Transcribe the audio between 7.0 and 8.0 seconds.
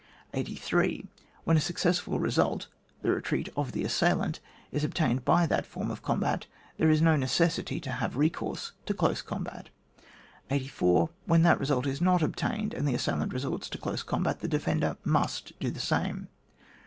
no necessity to